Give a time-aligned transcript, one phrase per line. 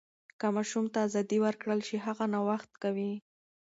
[0.39, 3.13] که ماشوم ته ازادي ورکړل شي، هغه نوښت کوي.